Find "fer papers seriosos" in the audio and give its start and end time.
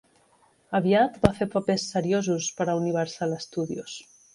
1.41-2.51